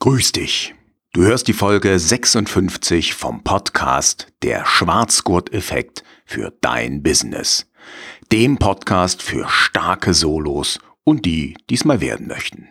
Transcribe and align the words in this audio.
Grüß 0.00 0.30
dich. 0.30 0.76
Du 1.12 1.22
hörst 1.22 1.48
die 1.48 1.52
Folge 1.52 1.98
56 1.98 3.14
vom 3.14 3.42
Podcast 3.42 4.28
Der 4.44 4.64
Schwarzgurt-Effekt 4.64 6.04
für 6.24 6.52
dein 6.60 7.02
Business. 7.02 7.68
Dem 8.30 8.58
Podcast 8.58 9.22
für 9.22 9.48
starke 9.48 10.14
Solos 10.14 10.78
und 11.02 11.26
die, 11.26 11.56
die 11.68 11.74
es 11.74 11.84
mal 11.84 12.00
werden 12.00 12.28
möchten. 12.28 12.68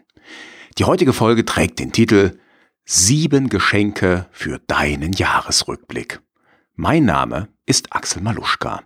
Die 0.77 0.85
heutige 0.85 1.11
Folge 1.11 1.43
trägt 1.43 1.79
den 1.79 1.91
Titel 1.91 2.39
Sieben 2.85 3.49
Geschenke 3.49 4.27
für 4.31 4.59
deinen 4.59 5.11
Jahresrückblick. 5.11 6.21
Mein 6.75 7.03
Name 7.03 7.49
ist 7.65 7.91
Axel 7.91 8.21
Maluschka. 8.21 8.83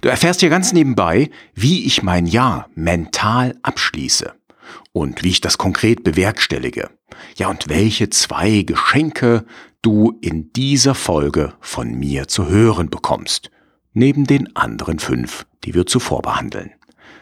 Du 0.00 0.08
erfährst 0.08 0.38
hier 0.38 0.48
ganz 0.48 0.72
nebenbei, 0.72 1.28
wie 1.54 1.86
ich 1.86 2.04
mein 2.04 2.28
Jahr 2.28 2.68
mental 2.76 3.58
abschließe 3.64 4.32
und 4.92 5.24
wie 5.24 5.30
ich 5.30 5.40
das 5.40 5.58
konkret 5.58 6.04
bewerkstellige. 6.04 6.90
Ja, 7.36 7.48
und 7.48 7.68
welche 7.68 8.10
zwei 8.10 8.62
Geschenke 8.62 9.44
du 9.82 10.18
in 10.20 10.52
dieser 10.52 10.94
Folge 10.94 11.54
von 11.60 11.94
mir 11.94 12.28
zu 12.28 12.48
hören 12.48 12.90
bekommst, 12.90 13.50
neben 13.92 14.26
den 14.26 14.54
anderen 14.56 14.98
fünf, 14.98 15.46
die 15.64 15.74
wir 15.74 15.86
zuvor 15.86 16.22
behandeln. 16.22 16.72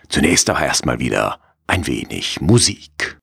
Zunächst 0.08 0.48
aber 0.50 0.60
erstmal 0.60 0.98
wieder 0.98 1.40
ein 1.66 1.86
wenig 1.86 2.40
Musik. 2.40 3.18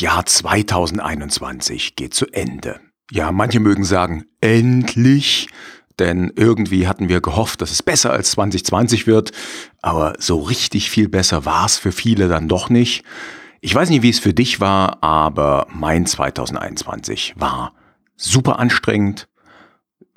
Jahr 0.00 0.24
2021 0.24 1.96
geht 1.96 2.14
zu 2.14 2.26
Ende. 2.26 2.80
Ja, 3.10 3.32
manche 3.32 3.60
mögen 3.60 3.84
sagen, 3.84 4.24
endlich, 4.40 5.48
denn 5.98 6.32
irgendwie 6.36 6.86
hatten 6.86 7.08
wir 7.08 7.20
gehofft, 7.20 7.62
dass 7.62 7.70
es 7.70 7.82
besser 7.82 8.12
als 8.12 8.32
2020 8.32 9.06
wird, 9.06 9.32
aber 9.82 10.14
so 10.18 10.40
richtig 10.40 10.90
viel 10.90 11.08
besser 11.08 11.44
war 11.44 11.66
es 11.66 11.78
für 11.78 11.92
viele 11.92 12.28
dann 12.28 12.48
doch 12.48 12.70
nicht. 12.70 13.04
Ich 13.60 13.74
weiß 13.74 13.90
nicht, 13.90 14.02
wie 14.02 14.10
es 14.10 14.20
für 14.20 14.34
dich 14.34 14.60
war, 14.60 15.02
aber 15.02 15.66
mein 15.70 16.06
2021 16.06 17.34
war 17.36 17.72
super 18.16 18.58
anstrengend. 18.58 19.28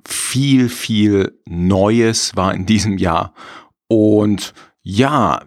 Viel, 0.06 0.70
viel 0.70 1.40
Neues 1.46 2.36
war 2.36 2.54
in 2.54 2.66
diesem 2.66 2.98
Jahr. 2.98 3.34
Und 3.88 4.54
ja, 4.82 5.44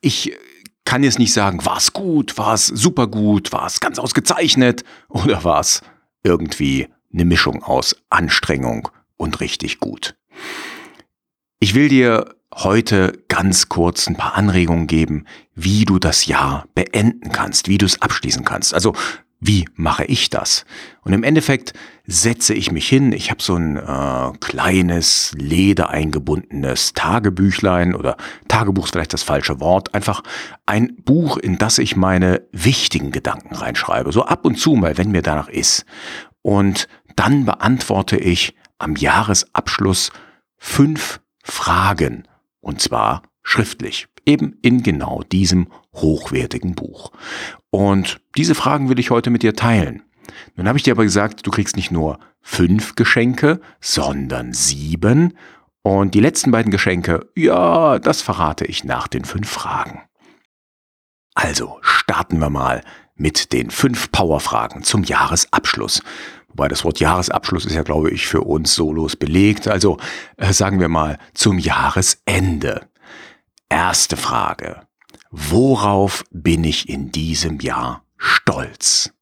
ich 0.00 0.36
kann 0.84 1.02
jetzt 1.02 1.18
nicht 1.18 1.32
sagen, 1.32 1.64
war 1.64 1.78
es 1.78 1.92
gut, 1.92 2.36
war 2.38 2.54
es 2.54 2.66
super 2.66 3.06
gut, 3.06 3.52
war 3.52 3.66
es 3.66 3.80
ganz 3.80 3.98
ausgezeichnet 3.98 4.84
oder 5.08 5.44
war 5.44 5.60
es 5.60 5.80
irgendwie 6.22 6.88
eine 7.12 7.24
Mischung 7.24 7.62
aus 7.62 7.96
Anstrengung 8.10 8.88
und 9.16 9.40
richtig 9.40 9.78
gut. 9.78 10.16
Ich 11.60 11.74
will 11.74 11.88
dir 11.88 12.34
heute 12.52 13.24
ganz 13.28 13.68
kurz 13.68 14.06
ein 14.06 14.16
paar 14.16 14.34
Anregungen 14.34 14.86
geben, 14.86 15.26
wie 15.54 15.84
du 15.84 15.98
das 15.98 16.26
Jahr 16.26 16.66
beenden 16.74 17.32
kannst, 17.32 17.68
wie 17.68 17.78
du 17.78 17.86
es 17.86 18.00
abschließen 18.00 18.44
kannst. 18.44 18.74
Also 18.74 18.94
wie 19.46 19.68
mache 19.74 20.06
ich 20.06 20.30
das? 20.30 20.64
Und 21.02 21.12
im 21.12 21.22
Endeffekt 21.22 21.74
setze 22.06 22.54
ich 22.54 22.72
mich 22.72 22.88
hin. 22.88 23.12
Ich 23.12 23.30
habe 23.30 23.42
so 23.42 23.56
ein 23.56 23.76
äh, 23.76 24.32
kleines, 24.40 25.32
ledereingebundenes 25.36 26.94
Tagebüchlein 26.94 27.94
oder 27.94 28.16
Tagebuch 28.48 28.86
ist 28.86 28.92
vielleicht 28.92 29.12
das 29.12 29.22
falsche 29.22 29.60
Wort. 29.60 29.94
Einfach 29.94 30.22
ein 30.64 30.96
Buch, 30.96 31.36
in 31.36 31.58
das 31.58 31.76
ich 31.76 31.94
meine 31.94 32.48
wichtigen 32.52 33.12
Gedanken 33.12 33.54
reinschreibe. 33.54 34.12
So 34.12 34.24
ab 34.24 34.46
und 34.46 34.56
zu 34.56 34.76
mal, 34.76 34.96
wenn 34.96 35.10
mir 35.10 35.22
danach 35.22 35.50
ist. 35.50 35.84
Und 36.40 36.88
dann 37.14 37.44
beantworte 37.44 38.16
ich 38.16 38.54
am 38.78 38.96
Jahresabschluss 38.96 40.10
fünf 40.56 41.20
Fragen. 41.42 42.26
Und 42.60 42.80
zwar 42.80 43.20
schriftlich. 43.42 44.08
Eben 44.26 44.58
in 44.62 44.82
genau 44.82 45.22
diesem 45.22 45.68
hochwertigen 45.94 46.74
Buch. 46.74 47.12
Und 47.70 48.20
diese 48.36 48.54
Fragen 48.54 48.88
will 48.88 48.98
ich 48.98 49.10
heute 49.10 49.30
mit 49.30 49.42
dir 49.42 49.54
teilen. 49.54 50.02
Nun 50.56 50.68
habe 50.68 50.78
ich 50.78 50.84
dir 50.84 50.92
aber 50.92 51.04
gesagt, 51.04 51.46
du 51.46 51.50
kriegst 51.50 51.76
nicht 51.76 51.90
nur 51.90 52.18
fünf 52.40 52.94
Geschenke, 52.94 53.60
sondern 53.80 54.52
sieben. 54.52 55.36
Und 55.82 56.14
die 56.14 56.20
letzten 56.20 56.50
beiden 56.50 56.70
Geschenke, 56.70 57.28
ja, 57.36 57.98
das 57.98 58.22
verrate 58.22 58.64
ich 58.64 58.84
nach 58.84 59.06
den 59.06 59.24
fünf 59.24 59.50
Fragen. 59.50 60.02
Also 61.34 61.78
starten 61.82 62.38
wir 62.38 62.50
mal 62.50 62.82
mit 63.16 63.52
den 63.52 63.70
fünf 63.70 64.10
Powerfragen 64.10 64.82
zum 64.82 65.04
Jahresabschluss. 65.04 66.02
Wobei 66.48 66.68
das 66.68 66.84
Wort 66.84 67.00
Jahresabschluss 67.00 67.66
ist 67.66 67.74
ja, 67.74 67.82
glaube 67.82 68.10
ich, 68.10 68.26
für 68.26 68.42
uns 68.42 68.74
solos 68.74 69.16
belegt. 69.16 69.66
Also 69.68 69.98
äh, 70.36 70.52
sagen 70.52 70.80
wir 70.80 70.88
mal 70.88 71.18
zum 71.34 71.58
Jahresende. 71.58 72.88
Erste 73.68 74.16
Frage. 74.16 74.86
Worauf 75.30 76.24
bin 76.30 76.64
ich 76.64 76.88
in 76.88 77.10
diesem 77.10 77.60
Jahr 77.60 78.04
stolz? 78.16 79.12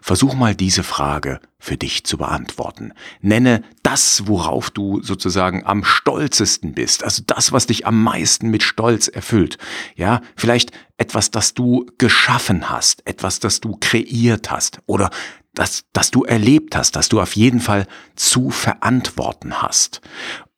Versuch 0.00 0.34
mal 0.34 0.54
diese 0.54 0.82
Frage 0.82 1.40
für 1.58 1.76
dich 1.76 2.04
zu 2.04 2.18
beantworten. 2.18 2.92
Nenne 3.20 3.62
das, 3.82 4.26
worauf 4.26 4.70
du 4.70 5.02
sozusagen 5.02 5.64
am 5.66 5.84
stolzesten 5.84 6.74
bist, 6.74 7.02
also 7.02 7.22
das, 7.26 7.52
was 7.52 7.66
dich 7.66 7.86
am 7.86 8.02
meisten 8.02 8.48
mit 8.48 8.62
Stolz 8.62 9.08
erfüllt. 9.08 9.58
Ja, 9.96 10.20
vielleicht 10.36 10.70
etwas, 10.96 11.30
das 11.30 11.54
du 11.54 11.86
geschaffen 11.98 12.70
hast, 12.70 13.06
etwas, 13.06 13.40
das 13.40 13.60
du 13.60 13.76
kreiert 13.80 14.50
hast 14.50 14.80
oder 14.86 15.10
das, 15.54 15.84
das 15.92 16.10
du 16.10 16.24
erlebt 16.24 16.76
hast, 16.76 16.96
das 16.96 17.08
du 17.08 17.20
auf 17.20 17.34
jeden 17.34 17.60
Fall 17.60 17.86
zu 18.14 18.50
verantworten 18.50 19.62
hast. 19.62 20.00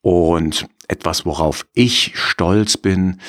Und 0.02 0.68
etwas, 0.88 1.24
worauf 1.24 1.66
ich 1.74 2.12
stolz 2.14 2.76
bin, 2.76 3.20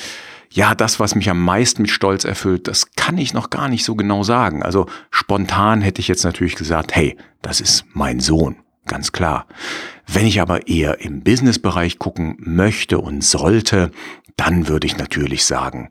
ja, 0.52 0.74
das, 0.74 0.98
was 0.98 1.14
mich 1.14 1.30
am 1.30 1.40
meisten 1.44 1.82
mit 1.82 1.90
Stolz 1.92 2.24
erfüllt, 2.24 2.66
das 2.66 2.90
kann 2.96 3.18
ich 3.18 3.34
noch 3.34 3.50
gar 3.50 3.68
nicht 3.68 3.84
so 3.84 3.94
genau 3.94 4.24
sagen. 4.24 4.64
Also 4.64 4.86
spontan 5.10 5.80
hätte 5.80 6.00
ich 6.00 6.08
jetzt 6.08 6.24
natürlich 6.24 6.56
gesagt, 6.56 6.94
hey, 6.94 7.16
das 7.40 7.60
ist 7.60 7.84
mein 7.92 8.18
Sohn, 8.18 8.56
ganz 8.86 9.12
klar. 9.12 9.46
Wenn 10.08 10.26
ich 10.26 10.40
aber 10.40 10.66
eher 10.66 11.00
im 11.00 11.22
Businessbereich 11.22 12.00
gucken 12.00 12.36
möchte 12.40 12.98
und 12.98 13.22
sollte, 13.22 13.92
dann 14.36 14.66
würde 14.66 14.88
ich 14.88 14.98
natürlich 14.98 15.44
sagen, 15.44 15.88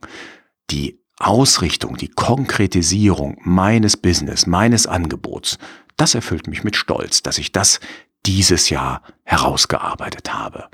die 0.70 1.00
Ausrichtung, 1.18 1.96
die 1.96 2.08
Konkretisierung 2.08 3.38
meines 3.42 3.96
Business, 3.96 4.46
meines 4.46 4.86
Angebots, 4.86 5.58
das 5.96 6.14
erfüllt 6.14 6.48
mich 6.48 6.64
mit 6.64 6.76
Stolz, 6.76 7.22
dass 7.22 7.38
ich 7.38 7.52
das 7.52 7.80
dieses 8.26 8.70
Jahr 8.70 9.02
herausgearbeitet 9.24 10.34
habe. 10.34 10.68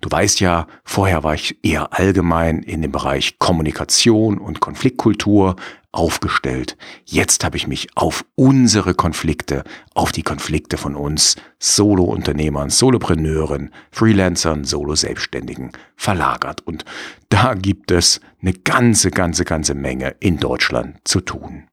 Du 0.00 0.10
weißt 0.10 0.40
ja, 0.40 0.66
vorher 0.84 1.24
war 1.24 1.34
ich 1.34 1.58
eher 1.64 1.98
allgemein 1.98 2.62
in 2.62 2.82
dem 2.82 2.92
Bereich 2.92 3.38
Kommunikation 3.38 4.38
und 4.38 4.60
Konfliktkultur 4.60 5.56
aufgestellt. 5.92 6.76
Jetzt 7.04 7.44
habe 7.44 7.56
ich 7.56 7.66
mich 7.66 7.88
auf 7.96 8.24
unsere 8.34 8.94
Konflikte, 8.94 9.62
auf 9.94 10.10
die 10.10 10.22
Konflikte 10.22 10.78
von 10.78 10.96
uns 10.96 11.36
Solo-Unternehmern, 11.58 12.70
Solopreneuren, 12.70 13.72
Freelancern, 13.90 14.64
Solo-Selbstständigen 14.64 15.72
verlagert. 15.96 16.62
Und 16.62 16.84
da 17.28 17.54
gibt 17.54 17.90
es 17.90 18.20
eine 18.40 18.54
ganze, 18.54 19.10
ganze, 19.10 19.44
ganze 19.44 19.74
Menge 19.74 20.16
in 20.20 20.38
Deutschland 20.38 20.96
zu 21.04 21.20
tun. 21.20 21.68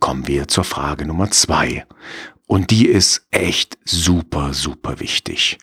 Kommen 0.00 0.26
wir 0.26 0.48
zur 0.48 0.64
Frage 0.64 1.04
Nummer 1.04 1.30
zwei. 1.30 1.84
Und 2.50 2.72
die 2.72 2.88
ist 2.88 3.28
echt 3.30 3.78
super, 3.84 4.52
super 4.54 4.98
wichtig. 4.98 5.58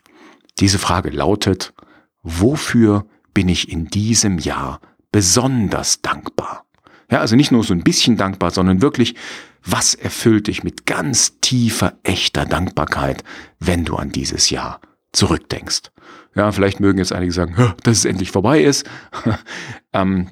Diese 0.58 0.78
Frage 0.78 1.10
lautet, 1.10 1.74
wofür 2.22 3.04
bin 3.34 3.50
ich 3.50 3.70
in 3.70 3.88
diesem 3.88 4.38
Jahr 4.38 4.80
besonders 5.12 6.00
dankbar? 6.00 6.64
Ja, 7.10 7.20
also 7.20 7.36
nicht 7.36 7.52
nur 7.52 7.62
so 7.62 7.74
ein 7.74 7.84
bisschen 7.84 8.16
dankbar, 8.16 8.52
sondern 8.52 8.80
wirklich, 8.80 9.14
Was 9.62 9.94
erfüllt 9.94 10.46
dich 10.46 10.64
mit 10.64 10.86
ganz 10.86 11.40
tiefer, 11.42 11.98
echter 12.04 12.46
Dankbarkeit, 12.46 13.22
wenn 13.58 13.84
du 13.84 13.96
an 13.96 14.10
dieses 14.10 14.48
Jahr 14.48 14.80
zurückdenkst? 15.12 15.90
Ja, 16.34 16.52
vielleicht 16.52 16.80
mögen 16.80 17.00
jetzt 17.00 17.12
einige 17.12 17.32
sagen, 17.32 17.74
dass 17.82 17.98
es 17.98 18.04
endlich 18.06 18.30
vorbei 18.30 18.62
ist. 18.62 18.88
ähm, 19.92 20.30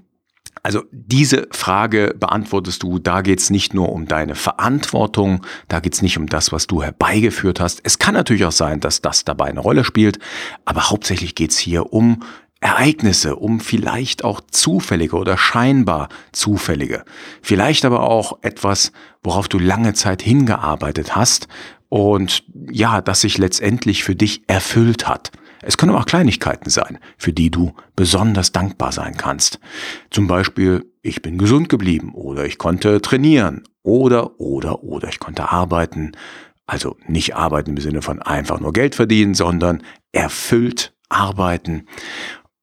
also 0.66 0.82
diese 0.90 1.46
Frage 1.52 2.12
beantwortest 2.18 2.82
du, 2.82 2.98
da 2.98 3.20
geht 3.20 3.38
es 3.38 3.50
nicht 3.50 3.72
nur 3.72 3.92
um 3.92 4.08
deine 4.08 4.34
Verantwortung, 4.34 5.46
da 5.68 5.78
geht 5.78 5.94
es 5.94 6.02
nicht 6.02 6.18
um 6.18 6.26
das, 6.26 6.50
was 6.50 6.66
du 6.66 6.82
herbeigeführt 6.82 7.60
hast. 7.60 7.78
Es 7.84 8.00
kann 8.00 8.14
natürlich 8.14 8.44
auch 8.44 8.50
sein, 8.50 8.80
dass 8.80 9.00
das 9.00 9.24
dabei 9.24 9.44
eine 9.44 9.60
Rolle 9.60 9.84
spielt, 9.84 10.18
aber 10.64 10.90
hauptsächlich 10.90 11.36
geht 11.36 11.52
es 11.52 11.58
hier 11.58 11.92
um 11.92 12.24
Ereignisse, 12.58 13.36
um 13.36 13.60
vielleicht 13.60 14.24
auch 14.24 14.40
zufällige 14.40 15.14
oder 15.14 15.38
scheinbar 15.38 16.08
zufällige. 16.32 17.04
Vielleicht 17.42 17.84
aber 17.84 18.00
auch 18.00 18.40
etwas, 18.42 18.90
worauf 19.22 19.46
du 19.46 19.60
lange 19.60 19.94
Zeit 19.94 20.20
hingearbeitet 20.20 21.14
hast 21.14 21.46
und 21.90 22.42
ja, 22.72 23.02
das 23.02 23.20
sich 23.20 23.38
letztendlich 23.38 24.02
für 24.02 24.16
dich 24.16 24.42
erfüllt 24.48 25.06
hat. 25.06 25.30
Es 25.62 25.76
können 25.76 25.94
auch 25.94 26.06
Kleinigkeiten 26.06 26.70
sein, 26.70 26.98
für 27.16 27.32
die 27.32 27.50
du 27.50 27.72
besonders 27.94 28.52
dankbar 28.52 28.92
sein 28.92 29.16
kannst. 29.16 29.58
Zum 30.10 30.26
Beispiel, 30.26 30.90
ich 31.02 31.22
bin 31.22 31.38
gesund 31.38 31.68
geblieben 31.68 32.12
oder 32.14 32.44
ich 32.44 32.58
konnte 32.58 33.00
trainieren 33.00 33.64
oder, 33.82 34.40
oder, 34.40 34.82
oder 34.82 35.08
ich 35.08 35.18
konnte 35.18 35.50
arbeiten. 35.50 36.12
Also 36.66 36.96
nicht 37.06 37.36
arbeiten 37.36 37.70
im 37.70 37.78
Sinne 37.78 38.02
von 38.02 38.20
einfach 38.20 38.60
nur 38.60 38.72
Geld 38.72 38.94
verdienen, 38.94 39.34
sondern 39.34 39.82
erfüllt 40.12 40.94
arbeiten. 41.08 41.86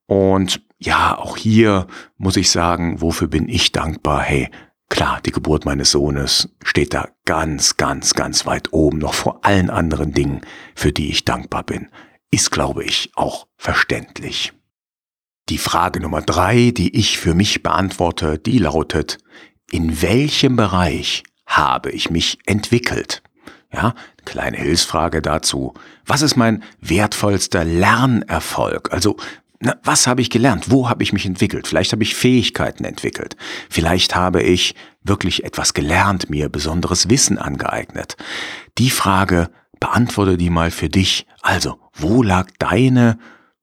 Und 0.07 0.61
ja, 0.79 1.17
auch 1.17 1.37
hier 1.37 1.87
muss 2.17 2.35
ich 2.35 2.51
sagen, 2.51 3.01
wofür 3.01 3.29
bin 3.29 3.47
ich 3.47 3.71
dankbar? 3.71 4.21
Hey, 4.21 4.49
klar, 4.89 5.21
die 5.25 5.31
Geburt 5.31 5.65
meines 5.65 5.91
Sohnes 5.91 6.49
steht 6.61 6.93
da 6.93 7.07
ganz, 7.25 7.77
ganz, 7.77 8.13
ganz 8.13 8.45
weit 8.45 8.73
oben, 8.73 8.97
noch 8.97 9.13
vor 9.13 9.45
allen 9.45 9.69
anderen 9.69 10.11
Dingen, 10.11 10.41
für 10.75 10.91
die 10.91 11.09
ich 11.09 11.23
dankbar 11.23 11.63
bin. 11.63 11.87
Ist, 12.33 12.49
glaube 12.49 12.83
ich, 12.83 13.11
auch 13.13 13.45
verständlich. 13.57 14.53
Die 15.49 15.59
Frage 15.59 15.99
Nummer 15.99 16.23
drei, 16.23 16.71
die 16.71 16.97
ich 16.97 17.19
für 17.19 17.35
mich 17.35 17.61
beantworte, 17.61 18.39
die 18.39 18.57
lautet, 18.57 19.19
in 19.69 20.01
welchem 20.01 20.55
Bereich 20.55 21.21
habe 21.45 21.91
ich 21.91 22.09
mich 22.09 22.39
entwickelt? 22.47 23.21
Ja, 23.71 23.93
kleine 24.25 24.57
Hilfsfrage 24.57 25.21
dazu. 25.21 25.75
Was 26.07 26.23
ist 26.23 26.35
mein 26.35 26.63
wertvollster 26.81 27.65
Lernerfolg? 27.65 28.91
Also 28.91 29.15
na, 29.59 29.77
was 29.83 30.07
habe 30.07 30.21
ich 30.21 30.31
gelernt? 30.31 30.71
Wo 30.71 30.89
habe 30.89 31.03
ich 31.03 31.13
mich 31.13 31.27
entwickelt? 31.27 31.67
Vielleicht 31.67 31.91
habe 31.91 32.01
ich 32.01 32.15
Fähigkeiten 32.15 32.83
entwickelt. 32.83 33.35
Vielleicht 33.69 34.15
habe 34.15 34.41
ich 34.41 34.73
wirklich 35.03 35.43
etwas 35.43 35.75
gelernt, 35.75 36.31
mir 36.31 36.49
besonderes 36.49 37.11
Wissen 37.11 37.37
angeeignet. 37.37 38.17
Die 38.79 38.89
Frage 38.89 39.51
beantworte 39.79 40.37
die 40.37 40.49
mal 40.49 40.71
für 40.71 40.89
dich. 40.89 41.25
Also, 41.41 41.79
wo 41.93 42.23
lag 42.23 42.49
deine 42.59 43.19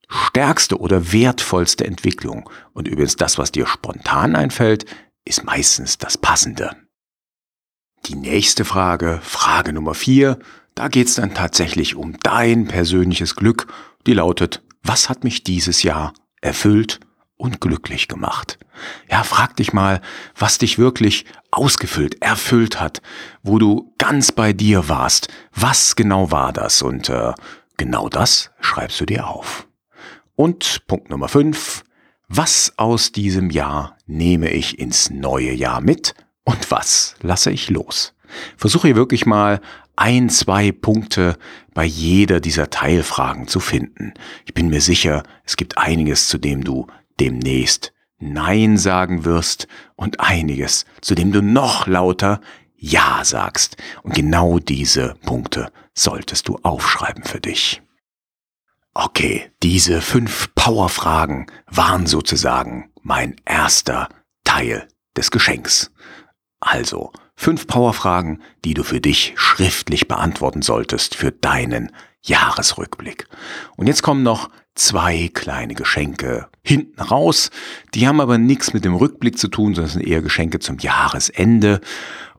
stärkste 0.09 0.79
oder 0.79 1.13
wertvollste 1.13 1.87
Entwicklung? 1.87 2.49
Und 2.73 2.89
übrigens 2.89 3.17
das, 3.17 3.39
was 3.39 3.53
dir 3.53 3.67
spontan 3.67 4.37
einfällt, 4.37 4.87
ist 5.25 5.45
meistens 5.45 5.99
das 5.99 6.19
Passende. 6.19 6.77
Die 8.07 8.15
nächste 8.15 8.65
Frage, 8.65 9.21
Frage 9.23 9.73
Nummer 9.73 9.95
vier, 9.95 10.39
da 10.75 10.89
geht 10.89 11.09
es 11.09 11.17
dann 11.17 11.35
tatsächlich 11.35 11.95
um 11.95 12.17
dein 12.23 12.67
persönliches 12.67 13.37
Glück. 13.37 13.67
Die 14.07 14.15
lautet, 14.15 14.63
was 14.83 15.09
hat 15.09 15.25
mich 15.25 15.45
dieses 15.45 15.83
Jahr 15.83 16.15
erfüllt 16.41 17.01
und 17.41 17.61
glücklich 17.61 18.07
gemacht? 18.09 18.59
Ja, 19.11 19.25
frag 19.25 19.57
dich 19.57 19.73
mal, 19.73 20.01
was 20.37 20.59
dich 20.59 20.79
wirklich 20.79 21.25
ausgefüllt, 21.51 22.23
erfüllt 22.23 22.81
hat, 22.81 23.03
wo 23.43 23.59
du 23.59 23.93
ganz 23.99 24.33
bei 24.33 24.53
dir 24.53 24.89
warst. 24.89 25.29
Was 25.55 25.97
genau 25.97 26.31
war 26.31 26.53
das? 26.53 26.83
Und 26.83 27.09
äh, 27.09 27.33
genau 27.77 28.09
das 28.09 28.51
schreibst 28.61 29.01
du 29.01 29.07
dir 29.07 29.27
auf. 29.27 29.67
Und 30.37 30.87
Punkt 30.87 31.11
Nummer 31.11 31.29
5. 31.29 31.83
Was 32.29 32.75
aus 32.77 33.11
diesem 33.11 33.51
Jahr 33.51 33.97
nehme 34.07 34.51
ich 34.51 34.79
ins 34.79 35.11
neue 35.11 35.53
Jahr 35.53 35.81
mit 35.81 36.15
und 36.45 36.71
was 36.71 37.17
lasse 37.21 37.51
ich 37.51 37.71
los? 37.71 38.15
Versuche 38.57 38.95
wirklich 38.95 39.27
mal 39.27 39.61
ein, 39.97 40.31
zwei 40.31 40.73
Punkte 40.73 41.37
bei 41.75 41.85
jeder 41.85 42.41
dieser 42.41 42.71
Teilfragen 42.71 43.49
zu 43.49 43.61
finden. 43.61 44.15
Ich 44.47 44.55
bin 44.55 44.69
mir 44.69 44.81
sicher, 44.81 45.25
es 45.45 45.57
gibt 45.57 45.77
einiges, 45.77 46.29
zu 46.29 46.39
dem 46.39 46.65
du 46.65 46.87
demnächst 47.21 47.93
Nein 48.19 48.77
sagen 48.77 49.25
wirst 49.25 49.67
und 49.97 50.21
einiges, 50.21 50.85
zu 51.01 51.15
dem 51.15 51.33
du 51.33 51.43
noch 51.43 51.87
lauter 51.87 52.41
Ja 52.77 53.25
sagst. 53.25 53.77
Und 54.03 54.15
genau 54.15 54.59
diese 54.59 55.15
Punkte 55.25 55.73
solltest 55.95 56.49
du 56.49 56.59
aufschreiben 56.63 57.25
für 57.25 57.41
dich. 57.41 57.83
Okay, 58.93 59.51
diese 59.63 60.03
fünf 60.03 60.55
Powerfragen 60.55 61.47
waren 61.67 62.07
sozusagen 62.07 62.91
mein 63.03 63.37
erster 63.45 64.09
Teil 64.45 64.89
des 65.17 65.31
Geschenks. 65.31 65.91
Also, 66.59 67.13
Fünf 67.43 67.67
Powerfragen, 67.67 68.43
die 68.67 68.75
du 68.75 68.83
für 68.83 69.01
dich 69.01 69.33
schriftlich 69.35 70.09
beantworten 70.09 70.61
solltest 70.61 71.15
für 71.15 71.33
deinen 71.33 71.91
Jahresrückblick. 72.23 73.27
Und 73.77 73.87
jetzt 73.87 74.03
kommen 74.03 74.23
noch 74.23 74.51
zwei 74.75 75.31
kleine 75.33 75.75
Geschenke 75.75 76.49
hinten 76.63 77.01
raus. 77.01 77.51
Die 77.95 78.07
haben 78.07 78.21
aber 78.21 78.39
nichts 78.39 78.73
mit 78.73 78.85
dem 78.85 78.95
Rückblick 78.95 79.39
zu 79.39 79.49
tun, 79.49 79.75
sondern 79.75 79.93
sind 79.93 80.07
eher 80.07 80.23
Geschenke 80.23 80.59
zum 80.59 80.79
Jahresende. 80.79 81.81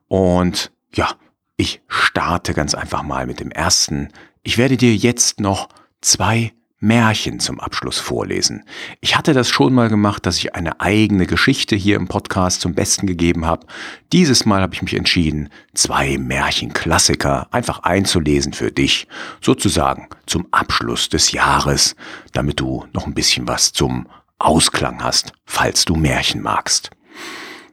Und 0.07 0.71
ja, 0.93 1.09
ich 1.57 1.81
starte 1.87 2.53
ganz 2.53 2.73
einfach 2.73 3.03
mal 3.03 3.27
mit 3.27 3.39
dem 3.39 3.51
ersten. 3.51 4.09
Ich 4.43 4.57
werde 4.57 4.77
dir 4.77 4.95
jetzt 4.95 5.39
noch 5.39 5.69
zwei 6.01 6.53
Märchen 6.81 7.39
zum 7.39 7.59
Abschluss 7.59 7.99
vorlesen. 7.99 8.65
Ich 9.01 9.15
hatte 9.15 9.33
das 9.33 9.49
schon 9.49 9.71
mal 9.71 9.87
gemacht, 9.87 10.25
dass 10.25 10.37
ich 10.37 10.55
eine 10.55 10.81
eigene 10.81 11.27
Geschichte 11.27 11.75
hier 11.75 11.95
im 11.95 12.07
Podcast 12.07 12.61
zum 12.61 12.73
Besten 12.73 13.05
gegeben 13.05 13.45
habe. 13.45 13.67
Dieses 14.11 14.45
Mal 14.45 14.61
habe 14.61 14.73
ich 14.73 14.81
mich 14.81 14.95
entschieden, 14.95 15.49
zwei 15.75 16.17
Märchenklassiker 16.17 17.47
einfach 17.51 17.83
einzulesen 17.83 18.53
für 18.53 18.71
dich, 18.71 19.07
sozusagen 19.41 20.09
zum 20.25 20.47
Abschluss 20.49 21.07
des 21.07 21.31
Jahres, 21.31 21.95
damit 22.33 22.59
du 22.59 22.85
noch 22.93 23.05
ein 23.05 23.13
bisschen 23.13 23.47
was 23.47 23.71
zum 23.73 24.07
Ausklang 24.39 25.03
hast, 25.03 25.33
falls 25.45 25.85
du 25.85 25.95
Märchen 25.95 26.41
magst. 26.41 26.89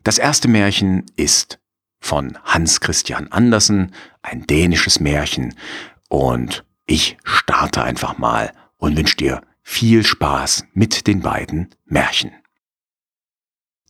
Das 0.04 0.18
erste 0.18 0.48
Märchen 0.48 1.06
ist 1.16 1.58
von 1.98 2.36
Hans 2.44 2.80
Christian 2.80 3.32
Andersen, 3.32 3.92
ein 4.20 4.46
dänisches 4.46 5.00
Märchen, 5.00 5.54
und 6.10 6.64
ich 6.86 7.16
starte 7.24 7.82
einfach 7.82 8.18
mal 8.18 8.52
und 8.78 8.96
wünsche 8.96 9.16
dir 9.16 9.42
viel 9.62 10.04
Spaß 10.04 10.64
mit 10.72 11.06
den 11.06 11.20
beiden 11.20 11.68
Märchen. 11.84 12.32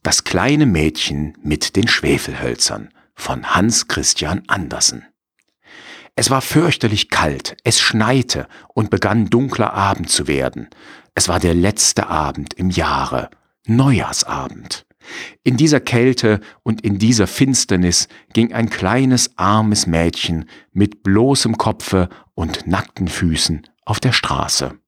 Das 0.03 0.25
kleine 0.25 0.67
Mädchen 0.67 1.37
mit 1.43 1.77
den 1.77 1.87
Schwefelhölzern 1.87 2.91
von 3.15 3.55
Hans 3.55 3.89
Christian 3.89 4.43
Andersen. 4.49 5.05
Es 6.17 6.31
war 6.31 6.41
fürchterlich 6.41 7.11
kalt, 7.11 7.57
es 7.63 7.81
schneite 7.81 8.49
und 8.75 8.91
begann 8.91 9.27
dunkler 9.27 9.73
Abend 9.73 10.11
zu 10.11 10.27
werden. 10.27 10.69
Es 11.15 11.29
war 11.29 11.39
der 11.39 11.55
letzte 11.55 12.09
Abend 12.09 12.55
im 12.55 12.71
Jahre, 12.71 13.31
Neujahrsabend. 13.67 14.87
In 15.45 15.57
dieser 15.57 15.81
Kälte 15.81 16.41
und 16.63 16.81
in 16.81 16.99
dieser 16.99 17.27
Finsternis 17.27 18.09
ging 18.33 18.53
ein 18.53 18.69
kleines 18.69 19.39
armes 19.39 19.87
Mädchen 19.87 20.49
mit 20.73 21.03
bloßem 21.03 21.57
Kopfe 21.57 22.09
und 22.35 22.67
nackten 22.67 23.09
Füßen 23.09 23.63
auf 23.89 24.01
der 24.01 24.13
Straße. 24.13 24.79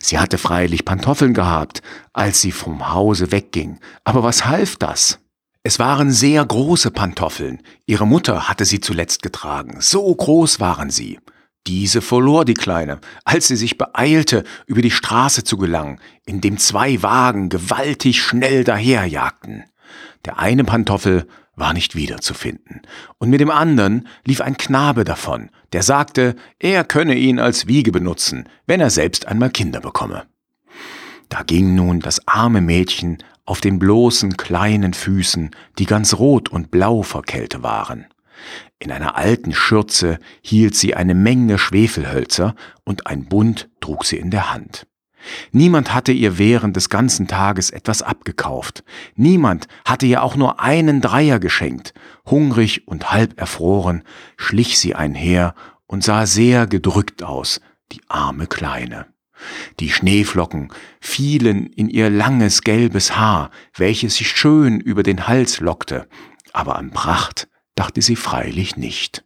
Sie 0.00 0.18
hatte 0.18 0.38
freilich 0.38 0.84
Pantoffeln 0.84 1.34
gehabt, 1.34 1.82
als 2.12 2.40
sie 2.40 2.52
vom 2.52 2.92
Hause 2.92 3.32
wegging, 3.32 3.80
aber 4.04 4.22
was 4.22 4.46
half 4.46 4.76
das? 4.76 5.18
Es 5.64 5.78
waren 5.80 6.12
sehr 6.12 6.44
große 6.44 6.92
Pantoffeln, 6.92 7.60
ihre 7.84 8.06
Mutter 8.06 8.48
hatte 8.48 8.64
sie 8.64 8.80
zuletzt 8.80 9.22
getragen, 9.22 9.78
so 9.80 10.14
groß 10.14 10.60
waren 10.60 10.90
sie. 10.90 11.18
Diese 11.66 12.00
verlor 12.00 12.44
die 12.44 12.54
Kleine, 12.54 13.00
als 13.24 13.48
sie 13.48 13.56
sich 13.56 13.76
beeilte, 13.76 14.44
über 14.66 14.80
die 14.80 14.92
Straße 14.92 15.42
zu 15.42 15.58
gelangen, 15.58 16.00
indem 16.24 16.56
zwei 16.58 17.02
Wagen 17.02 17.48
gewaltig 17.48 18.22
schnell 18.22 18.62
daherjagten. 18.64 19.64
Der 20.24 20.38
eine 20.38 20.64
Pantoffel 20.64 21.26
war 21.58 21.72
nicht 21.72 21.94
wiederzufinden. 21.94 22.82
Und 23.18 23.30
mit 23.30 23.40
dem 23.40 23.50
anderen 23.50 24.08
lief 24.24 24.40
ein 24.40 24.56
Knabe 24.56 25.04
davon, 25.04 25.50
der 25.72 25.82
sagte, 25.82 26.36
er 26.58 26.84
könne 26.84 27.14
ihn 27.14 27.38
als 27.38 27.66
Wiege 27.66 27.92
benutzen, 27.92 28.48
wenn 28.66 28.80
er 28.80 28.90
selbst 28.90 29.26
einmal 29.26 29.50
Kinder 29.50 29.80
bekomme. 29.80 30.24
Da 31.28 31.42
ging 31.42 31.74
nun 31.74 32.00
das 32.00 32.26
arme 32.26 32.60
Mädchen 32.60 33.18
auf 33.44 33.60
den 33.60 33.78
bloßen 33.78 34.36
kleinen 34.36 34.94
Füßen, 34.94 35.50
die 35.78 35.86
ganz 35.86 36.14
rot 36.14 36.48
und 36.48 36.70
blau 36.70 37.02
vor 37.02 37.22
Kälte 37.22 37.62
waren. 37.62 38.06
In 38.78 38.92
einer 38.92 39.16
alten 39.16 39.52
Schürze 39.52 40.18
hielt 40.42 40.74
sie 40.74 40.94
eine 40.94 41.14
Menge 41.14 41.58
Schwefelhölzer 41.58 42.54
und 42.84 43.06
ein 43.06 43.26
Bund 43.28 43.68
trug 43.80 44.04
sie 44.04 44.16
in 44.16 44.30
der 44.30 44.52
Hand. 44.52 44.87
Niemand 45.52 45.92
hatte 45.94 46.12
ihr 46.12 46.38
während 46.38 46.76
des 46.76 46.88
ganzen 46.88 47.26
Tages 47.26 47.70
etwas 47.70 48.02
abgekauft. 48.02 48.84
Niemand 49.14 49.68
hatte 49.84 50.06
ihr 50.06 50.22
auch 50.22 50.36
nur 50.36 50.60
einen 50.60 51.00
Dreier 51.00 51.38
geschenkt. 51.38 51.94
Hungrig 52.26 52.86
und 52.86 53.10
halb 53.10 53.38
erfroren 53.38 54.02
schlich 54.36 54.78
sie 54.78 54.94
einher 54.94 55.54
und 55.86 56.04
sah 56.04 56.26
sehr 56.26 56.66
gedrückt 56.66 57.22
aus, 57.22 57.60
die 57.92 58.00
arme 58.08 58.46
Kleine. 58.46 59.06
Die 59.80 59.90
Schneeflocken 59.90 60.72
fielen 61.00 61.66
in 61.66 61.88
ihr 61.88 62.10
langes 62.10 62.62
gelbes 62.62 63.16
Haar, 63.16 63.50
welches 63.76 64.16
sich 64.16 64.30
schön 64.30 64.80
über 64.80 65.02
den 65.02 65.28
Hals 65.28 65.60
lockte, 65.60 66.08
aber 66.52 66.76
an 66.76 66.90
Pracht 66.90 67.48
dachte 67.74 68.02
sie 68.02 68.16
freilich 68.16 68.76
nicht. 68.76 69.24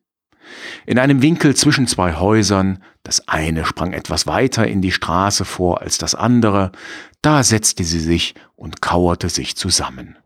In 0.87 0.99
einem 0.99 1.23
Winkel 1.23 1.55
zwischen 1.55 1.87
zwei 1.87 2.15
Häusern, 2.15 2.83
das 3.03 3.29
eine 3.29 3.65
sprang 3.65 3.93
etwas 3.93 4.27
weiter 4.27 4.67
in 4.67 4.83
die 4.83 4.93
Straße 4.93 5.45
vor 5.45 5.83
als 5.83 5.99
das 5.99 6.15
andere, 6.15 6.73
da 7.21 7.43
setzte 7.43 7.85
sie 7.85 8.01
sich 8.01 8.35
und 8.57 8.83
kauerte 8.83 9.29
sich 9.29 9.57
zusammen. 9.57 10.17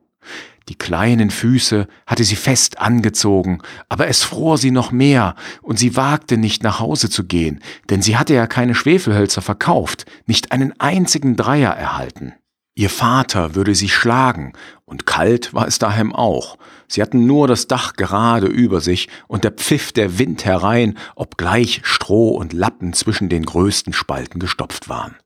Die 0.68 0.74
kleinen 0.74 1.30
Füße 1.30 1.86
hatte 2.06 2.24
sie 2.24 2.34
fest 2.34 2.80
angezogen, 2.80 3.60
aber 3.88 4.08
es 4.08 4.24
fror 4.24 4.58
sie 4.58 4.72
noch 4.72 4.90
mehr, 4.90 5.36
und 5.62 5.78
sie 5.78 5.94
wagte 5.94 6.36
nicht 6.36 6.64
nach 6.64 6.80
Hause 6.80 7.08
zu 7.08 7.24
gehen, 7.24 7.60
denn 7.88 8.02
sie 8.02 8.16
hatte 8.16 8.34
ja 8.34 8.48
keine 8.48 8.74
Schwefelhölzer 8.74 9.42
verkauft, 9.42 10.06
nicht 10.26 10.50
einen 10.50 10.78
einzigen 10.80 11.36
Dreier 11.36 11.70
erhalten. 11.70 12.34
Ihr 12.78 12.90
Vater 12.90 13.54
würde 13.54 13.74
sie 13.74 13.88
schlagen, 13.88 14.52
und 14.84 15.06
kalt 15.06 15.54
war 15.54 15.66
es 15.66 15.78
daheim 15.78 16.14
auch. 16.14 16.58
Sie 16.88 17.00
hatten 17.00 17.26
nur 17.26 17.48
das 17.48 17.68
Dach 17.68 17.94
gerade 17.94 18.48
über 18.48 18.82
sich, 18.82 19.08
und 19.28 19.44
der 19.44 19.52
pfiff 19.52 19.92
der 19.92 20.18
Wind 20.18 20.44
herein, 20.44 20.98
obgleich 21.14 21.80
Stroh 21.84 22.36
und 22.36 22.52
Lappen 22.52 22.92
zwischen 22.92 23.30
den 23.30 23.46
größten 23.46 23.94
Spalten 23.94 24.40
gestopft 24.40 24.90
waren. 24.90 25.16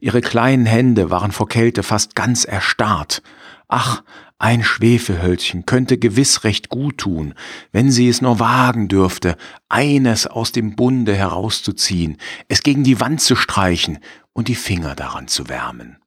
Ihre 0.00 0.22
kleinen 0.22 0.64
Hände 0.64 1.10
waren 1.10 1.30
vor 1.30 1.46
Kälte 1.46 1.82
fast 1.82 2.14
ganz 2.14 2.46
erstarrt. 2.46 3.22
Ach, 3.68 4.02
ein 4.38 4.64
Schwefelhölzchen 4.64 5.66
könnte 5.66 5.98
gewiss 5.98 6.42
recht 6.42 6.70
gut 6.70 6.96
tun, 6.96 7.34
wenn 7.70 7.90
sie 7.90 8.08
es 8.08 8.22
nur 8.22 8.40
wagen 8.40 8.88
dürfte, 8.88 9.36
eines 9.68 10.26
aus 10.26 10.52
dem 10.52 10.74
Bunde 10.74 11.14
herauszuziehen, 11.14 12.16
es 12.48 12.62
gegen 12.62 12.82
die 12.82 12.98
Wand 12.98 13.20
zu 13.20 13.36
streichen 13.36 13.98
und 14.32 14.48
die 14.48 14.54
Finger 14.54 14.94
daran 14.94 15.28
zu 15.28 15.50
wärmen. 15.50 15.98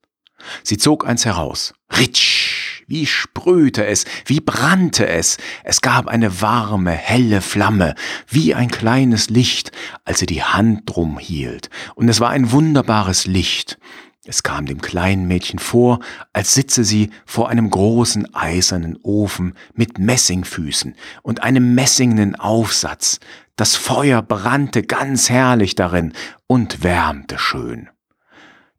Sie 0.63 0.77
zog 0.77 1.07
eins 1.07 1.25
heraus. 1.25 1.73
Ritsch! 1.97 2.83
Wie 2.87 3.05
sprühte 3.05 3.85
es, 3.85 4.03
wie 4.25 4.41
brannte 4.41 5.07
es. 5.07 5.37
Es 5.63 5.79
gab 5.79 6.07
eine 6.07 6.41
warme, 6.41 6.91
helle 6.91 7.39
Flamme, 7.39 7.95
wie 8.27 8.53
ein 8.53 8.69
kleines 8.69 9.29
Licht, 9.29 9.71
als 10.03 10.19
sie 10.19 10.25
die 10.25 10.43
Hand 10.43 10.81
drum 10.85 11.17
hielt. 11.17 11.69
Und 11.95 12.09
es 12.09 12.19
war 12.19 12.31
ein 12.31 12.51
wunderbares 12.51 13.27
Licht. 13.27 13.77
Es 14.25 14.43
kam 14.43 14.65
dem 14.65 14.81
kleinen 14.81 15.27
Mädchen 15.27 15.57
vor, 15.57 15.99
als 16.33 16.53
sitze 16.53 16.83
sie 16.83 17.11
vor 17.25 17.49
einem 17.49 17.69
großen 17.71 18.35
eisernen 18.35 18.97
Ofen 19.01 19.53
mit 19.73 19.97
Messingfüßen 19.97 20.95
und 21.23 21.43
einem 21.43 21.73
messingnen 21.73 22.35
Aufsatz. 22.35 23.19
Das 23.55 23.75
Feuer 23.75 24.21
brannte 24.21 24.83
ganz 24.83 25.29
herrlich 25.29 25.75
darin 25.75 26.13
und 26.45 26.83
wärmte 26.83 27.39
schön. 27.39 27.89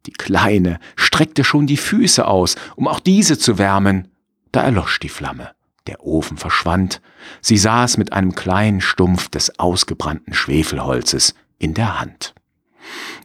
Die 0.05 0.11
Kleine 0.11 0.79
streckte 0.95 1.43
schon 1.43 1.67
die 1.67 1.77
Füße 1.77 2.27
aus, 2.27 2.55
um 2.75 2.87
auch 2.87 2.99
diese 2.99 3.37
zu 3.37 3.57
wärmen. 3.57 4.09
Da 4.51 4.61
erlosch 4.61 4.99
die 4.99 5.09
Flamme. 5.09 5.51
Der 5.87 6.05
Ofen 6.05 6.37
verschwand. 6.37 7.01
Sie 7.41 7.57
saß 7.57 7.97
mit 7.97 8.13
einem 8.13 8.35
kleinen 8.35 8.81
Stumpf 8.81 9.29
des 9.29 9.59
ausgebrannten 9.59 10.33
Schwefelholzes 10.33 11.35
in 11.57 11.73
der 11.73 11.99
Hand. 11.99 12.33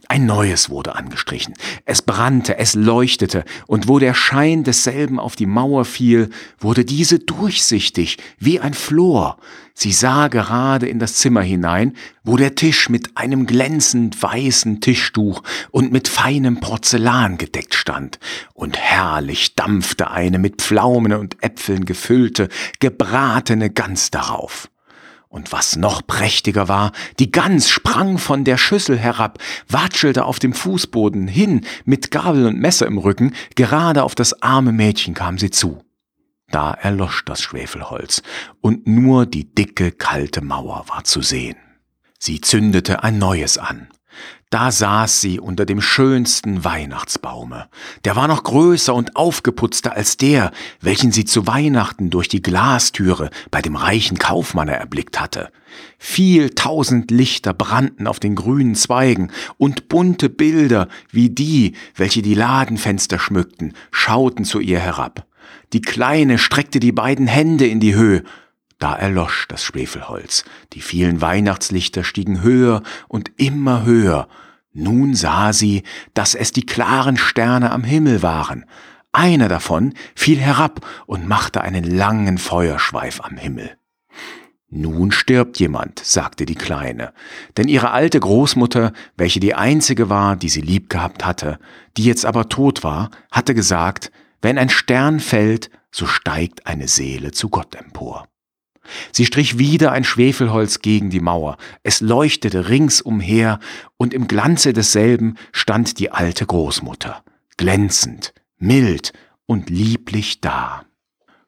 Ein 0.07 0.25
neues 0.25 0.69
wurde 0.69 0.95
angestrichen. 0.95 1.53
Es 1.85 2.01
brannte, 2.01 2.57
es 2.57 2.73
leuchtete, 2.73 3.45
und 3.67 3.87
wo 3.87 3.99
der 3.99 4.13
Schein 4.13 4.63
desselben 4.63 5.19
auf 5.19 5.35
die 5.35 5.45
Mauer 5.45 5.85
fiel, 5.85 6.29
wurde 6.59 6.85
diese 6.85 7.19
durchsichtig 7.19 8.17
wie 8.39 8.59
ein 8.59 8.73
Flor. 8.73 9.37
Sie 9.75 9.93
sah 9.93 10.27
gerade 10.27 10.87
in 10.87 10.99
das 10.99 11.15
Zimmer 11.15 11.41
hinein, 11.41 11.95
wo 12.23 12.37
der 12.37 12.55
Tisch 12.55 12.89
mit 12.89 13.15
einem 13.17 13.45
glänzend 13.45 14.21
weißen 14.21 14.81
Tischtuch 14.81 15.41
und 15.71 15.91
mit 15.91 16.07
feinem 16.07 16.59
Porzellan 16.59 17.37
gedeckt 17.37 17.75
stand, 17.75 18.19
und 18.53 18.77
herrlich 18.77 19.55
dampfte 19.55 20.11
eine 20.11 20.39
mit 20.39 20.61
Pflaumen 20.61 21.13
und 21.13 21.37
Äpfeln 21.41 21.85
gefüllte, 21.85 22.49
gebratene 22.79 23.69
Gans 23.69 24.11
darauf. 24.11 24.69
Und 25.29 25.51
was 25.51 25.75
noch 25.75 26.05
prächtiger 26.05 26.67
war, 26.67 26.91
die 27.19 27.31
Gans 27.31 27.69
sprang 27.69 28.17
von 28.17 28.43
der 28.43 28.57
Schüssel 28.57 28.97
herab, 28.97 29.37
watschelte 29.67 30.25
auf 30.25 30.39
dem 30.39 30.53
Fußboden 30.53 31.27
hin, 31.27 31.65
mit 31.85 32.09
Gabel 32.09 32.47
und 32.47 32.59
Messer 32.59 32.87
im 32.87 32.97
Rücken, 32.97 33.35
gerade 33.55 34.03
auf 34.03 34.15
das 34.15 34.41
arme 34.41 34.71
Mädchen 34.71 35.13
kam 35.13 35.37
sie 35.37 35.51
zu. 35.51 35.83
Da 36.49 36.73
erlosch 36.73 37.23
das 37.25 37.41
Schwefelholz, 37.41 38.23
und 38.59 38.87
nur 38.87 39.27
die 39.27 39.53
dicke, 39.53 39.91
kalte 39.91 40.41
Mauer 40.41 40.85
war 40.87 41.03
zu 41.03 41.21
sehen. 41.21 41.57
Sie 42.17 42.41
zündete 42.41 43.03
ein 43.03 43.19
neues 43.19 43.59
an, 43.59 43.87
da 44.49 44.71
saß 44.71 45.21
sie 45.21 45.39
unter 45.39 45.65
dem 45.65 45.79
schönsten 45.79 46.63
Weihnachtsbaume. 46.63 47.67
Der 48.03 48.15
war 48.15 48.27
noch 48.27 48.43
größer 48.43 48.95
und 48.95 49.15
aufgeputzter 49.15 49.95
als 49.95 50.17
der, 50.17 50.51
welchen 50.81 51.11
sie 51.11 51.25
zu 51.25 51.45
Weihnachten 51.45 52.09
durch 52.09 52.27
die 52.27 52.41
Glastüre 52.41 53.29
bei 53.51 53.61
dem 53.61 53.75
reichen 53.75 54.17
Kaufmann 54.17 54.67
erblickt 54.67 55.19
hatte. 55.19 55.51
Viel 55.99 56.49
tausend 56.49 57.11
Lichter 57.11 57.53
brannten 57.53 58.07
auf 58.07 58.19
den 58.19 58.35
grünen 58.35 58.75
Zweigen, 58.75 59.31
und 59.57 59.87
bunte 59.87 60.29
Bilder 60.29 60.87
wie 61.11 61.29
die, 61.29 61.73
welche 61.95 62.21
die 62.21 62.33
Ladenfenster 62.33 63.19
schmückten, 63.19 63.73
schauten 63.91 64.45
zu 64.45 64.59
ihr 64.59 64.79
herab. 64.79 65.27
Die 65.73 65.81
Kleine 65.81 66.39
streckte 66.39 66.79
die 66.79 66.91
beiden 66.91 67.27
Hände 67.27 67.67
in 67.67 67.79
die 67.79 67.95
Höhe, 67.95 68.23
da 68.79 68.95
erlosch 68.95 69.47
das 69.47 69.63
Schwefelholz, 69.63 70.45
die 70.73 70.81
vielen 70.81 71.21
Weihnachtslichter 71.21 72.03
stiegen 72.03 72.41
höher 72.41 72.81
und 73.07 73.31
immer 73.37 73.83
höher. 73.83 74.27
Nun 74.73 75.15
sah 75.15 75.53
sie, 75.53 75.83
dass 76.13 76.33
es 76.33 76.51
die 76.51 76.65
klaren 76.65 77.17
Sterne 77.17 77.71
am 77.71 77.83
Himmel 77.83 78.23
waren. 78.23 78.65
Einer 79.11 79.49
davon 79.49 79.93
fiel 80.15 80.39
herab 80.39 80.85
und 81.07 81.27
machte 81.27 81.61
einen 81.61 81.83
langen 81.83 82.37
Feuerschweif 82.37 83.21
am 83.21 83.37
Himmel. 83.37 83.75
Nun 84.71 85.11
stirbt 85.11 85.59
jemand, 85.59 85.99
sagte 85.99 86.45
die 86.45 86.55
Kleine, 86.55 87.11
denn 87.57 87.67
ihre 87.67 87.89
alte 87.89 88.19
Großmutter, 88.19 88.93
welche 89.17 89.39
die 89.39 89.55
einzige 89.55 90.09
war, 90.09 90.35
die 90.35 90.49
sie 90.49 90.61
lieb 90.61 90.91
gehabt 90.91 91.25
hatte, 91.25 91.59
die 91.97 92.03
jetzt 92.03 92.23
aber 92.23 92.49
tot 92.49 92.83
war, 92.83 93.09
hatte 93.31 93.55
gesagt, 93.55 94.11
wenn 94.43 94.59
ein 94.59 94.69
Stern 94.69 95.19
fällt, 95.19 95.71
so 95.91 96.05
steigt 96.05 96.67
eine 96.67 96.87
Seele 96.87 97.31
zu 97.31 97.49
Gott 97.49 97.73
empor. 97.73 98.28
Sie 99.11 99.25
strich 99.25 99.57
wieder 99.57 99.91
ein 99.91 100.03
Schwefelholz 100.03 100.79
gegen 100.79 101.09
die 101.09 101.19
Mauer, 101.19 101.57
es 101.83 102.01
leuchtete 102.01 102.69
ringsumher, 102.69 103.59
und 103.97 104.13
im 104.13 104.27
Glanze 104.27 104.73
desselben 104.73 105.35
stand 105.51 105.99
die 105.99 106.11
alte 106.11 106.45
Großmutter, 106.45 107.23
glänzend, 107.57 108.33
mild 108.57 109.13
und 109.45 109.69
lieblich 109.69 110.41
da. 110.41 110.83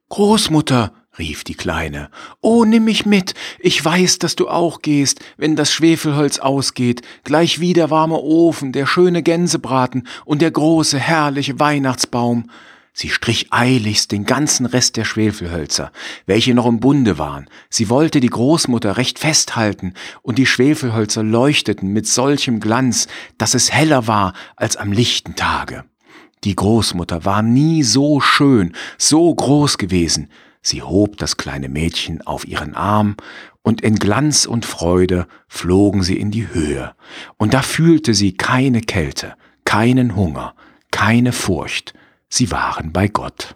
Großmutter, 0.09 0.91
rief 1.17 1.43
die 1.43 1.55
Kleine, 1.55 2.09
oh, 2.41 2.63
nimm 2.65 2.85
mich 2.85 3.05
mit, 3.05 3.33
ich 3.59 3.83
weiß, 3.83 4.19
dass 4.19 4.35
du 4.35 4.47
auch 4.47 4.81
gehst, 4.81 5.19
wenn 5.37 5.55
das 5.55 5.71
Schwefelholz 5.71 6.39
ausgeht, 6.39 7.01
gleich 7.23 7.59
wie 7.59 7.73
der 7.73 7.89
warme 7.89 8.17
Ofen, 8.17 8.71
der 8.71 8.85
schöne 8.85 9.21
Gänsebraten 9.23 10.07
und 10.25 10.41
der 10.41 10.51
große, 10.51 10.97
herrliche 10.97 11.59
Weihnachtsbaum. 11.59 12.49
Sie 12.93 13.09
strich 13.09 13.47
eiligst 13.51 14.11
den 14.11 14.25
ganzen 14.25 14.65
Rest 14.65 14.97
der 14.97 15.05
Schwefelhölzer, 15.05 15.91
welche 16.25 16.53
noch 16.53 16.65
im 16.65 16.81
Bunde 16.81 17.17
waren. 17.17 17.49
Sie 17.69 17.89
wollte 17.89 18.19
die 18.19 18.29
Großmutter 18.29 18.97
recht 18.97 19.17
festhalten, 19.17 19.93
und 20.21 20.37
die 20.37 20.45
Schwefelhölzer 20.45 21.23
leuchteten 21.23 21.93
mit 21.93 22.05
solchem 22.05 22.59
Glanz, 22.59 23.07
dass 23.37 23.53
es 23.53 23.71
heller 23.71 24.07
war 24.07 24.33
als 24.57 24.75
am 24.75 24.91
lichten 24.91 25.35
Tage. 25.35 25.85
Die 26.43 26.55
Großmutter 26.55 27.23
war 27.23 27.41
nie 27.41 27.83
so 27.83 28.19
schön, 28.19 28.73
so 28.97 29.33
groß 29.33 29.77
gewesen. 29.77 30.29
Sie 30.61 30.81
hob 30.81 31.17
das 31.17 31.37
kleine 31.37 31.69
Mädchen 31.69 32.21
auf 32.21 32.45
ihren 32.45 32.75
Arm, 32.75 33.15
und 33.63 33.81
in 33.81 33.95
Glanz 33.95 34.45
und 34.45 34.65
Freude 34.65 35.27
flogen 35.47 36.03
sie 36.03 36.19
in 36.19 36.31
die 36.31 36.49
Höhe, 36.49 36.93
und 37.37 37.53
da 37.53 37.61
fühlte 37.61 38.13
sie 38.13 38.33
keine 38.33 38.81
Kälte, 38.81 39.35
keinen 39.65 40.15
Hunger, 40.15 40.55
keine 40.89 41.31
Furcht, 41.31 41.93
sie 42.31 42.49
waren 42.49 42.91
bei 42.91 43.07
Gott. 43.07 43.55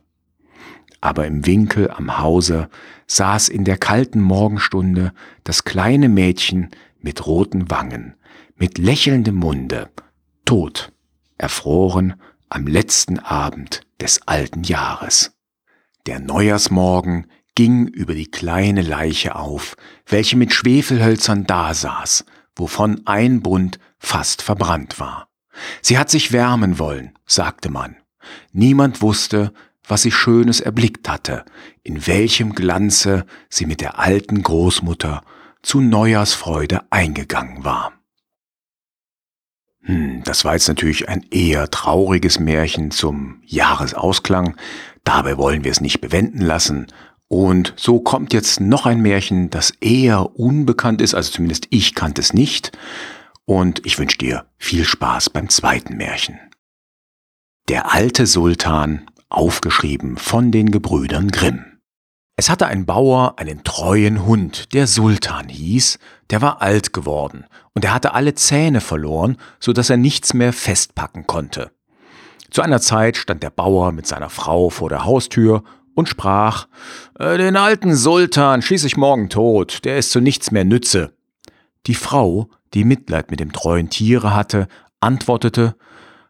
Aber 1.01 1.25
im 1.25 1.45
Winkel 1.45 1.89
am 1.89 2.19
Hause 2.19 2.69
saß 3.07 3.49
in 3.49 3.63
der 3.63 3.77
kalten 3.77 4.21
Morgenstunde 4.21 5.13
das 5.43 5.63
kleine 5.63 6.09
Mädchen 6.09 6.69
mit 6.99 7.25
roten 7.25 7.71
Wangen, 7.71 8.15
mit 8.55 8.77
lächelndem 8.77 9.35
Munde, 9.35 9.89
tot, 10.45 10.91
erfroren 11.37 12.15
am 12.49 12.67
letzten 12.67 13.19
Abend 13.19 13.81
des 13.99 14.27
alten 14.27 14.63
Jahres. 14.63 15.31
Der 16.05 16.19
Neujahrsmorgen 16.19 17.27
ging 17.55 17.87
über 17.87 18.13
die 18.13 18.29
kleine 18.29 18.81
Leiche 18.81 19.35
auf, 19.35 19.75
welche 20.05 20.37
mit 20.37 20.53
Schwefelhölzern 20.53 21.45
dasaß, 21.45 22.25
wovon 22.55 23.01
ein 23.05 23.41
Bund 23.41 23.79
fast 23.97 24.41
verbrannt 24.41 24.99
war. 24.99 25.29
Sie 25.81 25.97
hat 25.97 26.09
sich 26.09 26.31
wärmen 26.31 26.79
wollen, 26.79 27.17
sagte 27.25 27.69
man. 27.69 27.95
Niemand 28.51 29.01
wusste, 29.01 29.53
was 29.87 30.01
sie 30.01 30.11
Schönes 30.11 30.59
erblickt 30.59 31.07
hatte, 31.09 31.45
in 31.83 32.07
welchem 32.07 32.53
Glanze 32.53 33.25
sie 33.49 33.65
mit 33.65 33.81
der 33.81 33.99
alten 33.99 34.41
Großmutter 34.41 35.21
zu 35.61 35.81
Neujahrsfreude 35.81 36.81
eingegangen 36.91 37.63
war. 37.63 37.93
Hm, 39.81 40.23
das 40.23 40.45
war 40.45 40.53
jetzt 40.53 40.67
natürlich 40.67 41.09
ein 41.09 41.25
eher 41.29 41.69
trauriges 41.69 42.39
Märchen 42.39 42.91
zum 42.91 43.41
Jahresausklang, 43.45 44.55
dabei 45.03 45.37
wollen 45.37 45.63
wir 45.63 45.71
es 45.71 45.81
nicht 45.81 46.01
bewenden 46.01 46.41
lassen, 46.41 46.87
und 47.27 47.73
so 47.75 47.99
kommt 47.99 48.33
jetzt 48.33 48.59
noch 48.59 48.85
ein 48.85 49.01
Märchen, 49.01 49.49
das 49.49 49.71
eher 49.81 50.39
unbekannt 50.39 51.01
ist, 51.01 51.15
also 51.15 51.31
zumindest 51.31 51.67
ich 51.71 51.95
kannte 51.95 52.21
es 52.21 52.33
nicht, 52.33 52.71
und 53.45 53.85
ich 53.85 53.97
wünsche 53.99 54.17
dir 54.17 54.45
viel 54.57 54.85
Spaß 54.85 55.29
beim 55.31 55.49
zweiten 55.49 55.97
Märchen. 55.97 56.39
Der 57.67 57.95
alte 57.95 58.27
Sultan, 58.27 59.07
aufgeschrieben 59.27 60.17
von 60.17 60.51
den 60.51 60.69
Gebrüdern 60.69 61.29
Grimm. 61.29 61.65
Es 62.35 62.51
hatte 62.51 62.67
ein 62.67 62.85
Bauer 62.85 63.39
einen 63.39 63.63
treuen 63.63 64.23
Hund, 64.23 64.71
der 64.75 64.85
Sultan 64.85 65.49
hieß, 65.49 65.97
der 66.29 66.43
war 66.43 66.61
alt 66.61 66.93
geworden 66.93 67.45
und 67.73 67.83
er 67.83 67.95
hatte 67.95 68.13
alle 68.13 68.35
Zähne 68.35 68.81
verloren, 68.81 69.37
so 69.59 69.73
dass 69.73 69.89
er 69.89 69.97
nichts 69.97 70.35
mehr 70.35 70.53
festpacken 70.53 71.25
konnte. 71.25 71.71
Zu 72.51 72.61
einer 72.61 72.81
Zeit 72.81 73.17
stand 73.17 73.41
der 73.41 73.49
Bauer 73.49 73.91
mit 73.93 74.05
seiner 74.05 74.29
Frau 74.29 74.69
vor 74.69 74.89
der 74.89 75.03
Haustür 75.03 75.63
und 75.95 76.07
sprach, 76.07 76.67
äh, 77.17 77.39
den 77.39 77.57
alten 77.57 77.95
Sultan 77.95 78.61
schieße 78.61 78.85
ich 78.85 78.95
morgen 78.95 79.27
tot, 79.29 79.85
der 79.85 79.97
ist 79.97 80.11
zu 80.11 80.19
nichts 80.19 80.51
mehr 80.51 80.65
Nütze. 80.65 81.17
Die 81.87 81.95
Frau, 81.95 82.47
die 82.75 82.83
Mitleid 82.83 83.31
mit 83.31 83.39
dem 83.39 83.51
treuen 83.51 83.89
Tiere 83.89 84.35
hatte, 84.35 84.67
antwortete, 84.99 85.75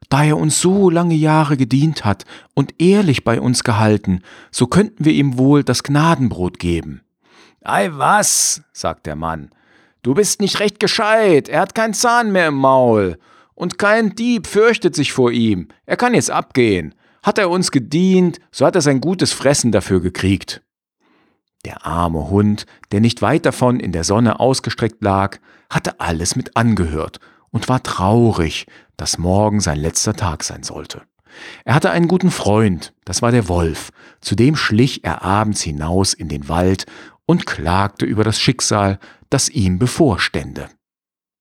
da 0.10 0.24
er 0.24 0.38
uns 0.38 0.62
so 0.62 0.90
lange 0.90 1.16
Jahre 1.16 1.58
gedient 1.58 2.06
hat 2.06 2.26
und 2.54 2.76
ehrlich 2.80 3.24
bei 3.24 3.40
uns 3.40 3.64
gehalten, 3.64 4.22
so 4.52 4.68
könnten 4.68 5.06
wir 5.06 5.14
ihm 5.14 5.38
wohl 5.38 5.64
das 5.64 5.84
Gnadenbrot 5.84 6.60
geben. 6.60 7.02
Ei 7.64 7.90
was, 7.94 8.62
sagt 8.74 9.06
der 9.06 9.16
Mann, 9.16 9.50
du 10.04 10.14
bist 10.14 10.42
nicht 10.42 10.60
recht 10.60 10.80
gescheit, 10.80 11.50
er 11.50 11.62
hat 11.62 11.76
keinen 11.76 11.94
Zahn 11.94 12.32
mehr 12.32 12.48
im 12.48 12.56
Maul, 12.56 13.18
und 13.56 13.78
kein 13.78 14.16
Dieb 14.16 14.48
fürchtet 14.48 14.96
sich 14.96 15.14
vor 15.14 15.32
ihm, 15.32 15.70
er 15.86 15.98
kann 15.98 16.14
jetzt 16.14 16.30
abgehen. 16.30 16.94
Hat 17.24 17.40
er 17.40 17.50
uns 17.50 17.72
gedient, 17.72 18.40
so 18.52 18.66
hat 18.68 18.76
er 18.76 18.82
sein 18.82 19.02
gutes 19.02 19.34
Fressen 19.34 19.72
dafür 19.72 20.00
gekriegt. 20.00 20.62
Der 21.66 21.84
arme 21.84 22.30
Hund, 22.30 22.68
der 22.92 23.02
nicht 23.02 23.24
weit 23.24 23.48
davon 23.48 23.80
in 23.80 23.92
der 23.92 24.04
Sonne 24.04 24.40
ausgestreckt 24.40 25.02
lag, 25.02 25.40
hatte 25.68 26.00
alles 26.00 26.36
mit 26.36 26.56
angehört 26.56 27.20
und 27.50 27.68
war 27.68 27.82
traurig, 27.82 28.68
dass 28.98 29.18
morgen 29.18 29.60
sein 29.60 29.80
letzter 29.80 30.14
Tag 30.14 30.44
sein 30.44 30.64
sollte. 30.64 31.02
Er 31.66 31.76
hatte 31.76 31.92
einen 31.92 32.08
guten 32.08 32.32
Freund, 32.32 32.94
das 33.04 33.22
war 33.22 33.32
der 33.32 33.48
Wolf, 33.48 33.92
zu 34.22 34.36
dem 34.36 34.56
schlich 34.56 35.04
er 35.04 35.24
abends 35.24 35.62
hinaus 35.62 36.14
in 36.14 36.30
den 36.30 36.48
Wald 36.48 36.86
und 37.26 37.46
klagte 37.46 38.06
über 38.06 38.24
das 38.24 38.40
Schicksal, 38.40 39.00
das 39.30 39.50
ihm 39.50 39.80
bevorstände. 39.80 40.70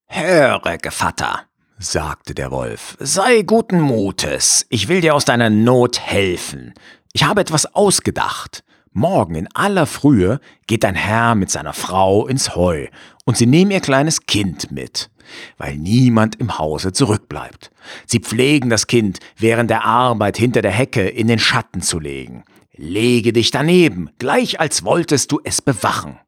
Höre, 0.06 0.78
Gevatter, 0.78 1.42
sagte 1.78 2.34
der 2.34 2.50
Wolf, 2.50 2.96
sei 3.00 3.42
guten 3.42 3.80
Mutes, 3.80 4.66
ich 4.68 4.88
will 4.88 5.00
dir 5.00 5.14
aus 5.14 5.25
deiner 5.25 5.50
Not 5.50 6.00
helfen. 6.00 6.75
Ich 7.12 7.25
habe 7.25 7.40
etwas 7.40 7.75
ausgedacht. 7.75 8.64
Morgen 8.92 9.34
in 9.34 9.49
aller 9.54 9.87
Frühe 9.87 10.40
geht 10.68 10.84
dein 10.84 10.94
Herr 10.94 11.34
mit 11.34 11.50
seiner 11.50 11.73
Frau 11.73 12.28
ins 12.28 12.54
Heu, 12.54 12.87
und 13.25 13.37
sie 13.37 13.46
nehmen 13.46 13.73
ihr 13.73 13.80
kleines 13.80 14.26
Kind 14.26 14.70
mit, 14.70 15.11
weil 15.59 15.76
niemand 15.76 16.37
im 16.37 16.59
Hause 16.59 16.93
zurückbleibt. 16.93 17.71
Sie 18.07 18.21
pflegen 18.21 18.71
das 18.71 18.87
Kind 18.87 19.19
während 19.37 19.71
der 19.71 19.85
Arbeit 19.85 20.37
hinter 20.37 20.62
der 20.62 20.71
Hecke 20.71 21.09
in 21.09 21.26
den 21.26 21.38
Schatten 21.38 21.83
zu 21.83 21.99
legen. 21.99 22.45
Lege 22.76 23.33
dich 23.33 23.50
daneben, 23.50 24.11
gleich 24.19 24.59
als 24.59 24.85
wolltest 24.85 25.31
du 25.31 25.40
es 25.45 25.62
bewachen. 25.62 26.19